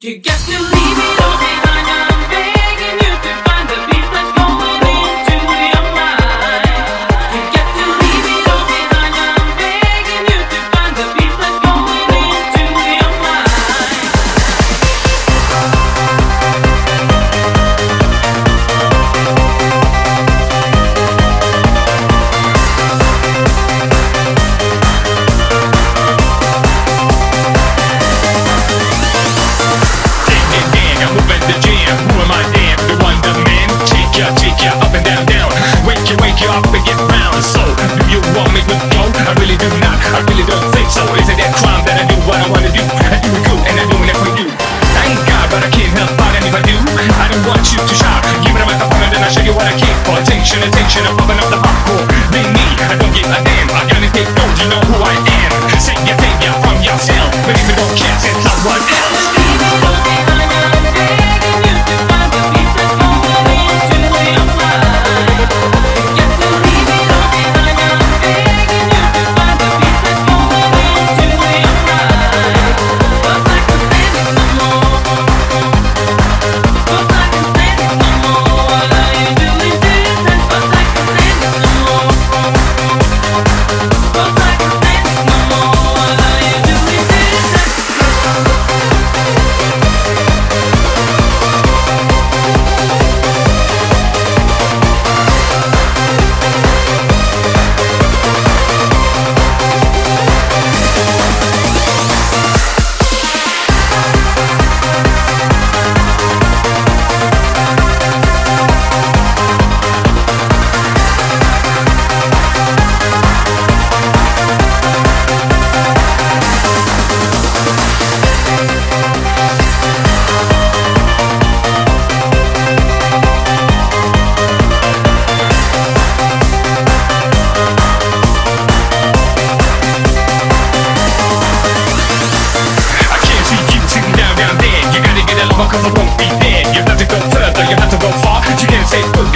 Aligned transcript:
You 0.00 0.20
got 0.20 0.38
to 0.38 0.52
leave 0.52 0.98
it 0.98 1.22
all 1.24 1.67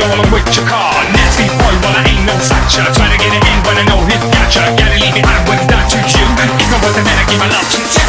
rolling 0.08 0.30
with 0.32 0.46
your 0.56 0.66
car. 0.66 0.94
Nasty 1.14 1.46
boy, 1.46 1.74
well 1.82 1.94
I 1.94 2.02
ain't 2.08 2.26
no 2.26 2.34
sucher 2.38 2.86
Try 2.94 3.08
to 3.10 3.18
get 3.18 3.32
it 3.32 3.44
in, 3.44 3.58
but 3.62 3.78
I 3.78 3.84
know 3.86 4.00
he's 4.06 4.22
gotcha 4.34 4.62
Gotta 4.74 4.98
leave 4.98 5.14
me 5.14 5.22
out 5.22 5.46
with 5.48 5.62
that 5.68 5.86
to 5.90 5.98
you. 5.98 6.26
If 6.58 6.70
I 6.72 6.78
was 6.82 6.96
a 6.96 7.02
then 7.02 7.18
I'd 7.18 7.28
give 7.28 7.38
my 7.38 7.48
love 7.48 7.68
to 7.70 7.78
you. 7.78 8.01